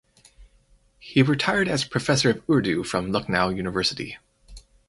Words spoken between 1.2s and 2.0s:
retired as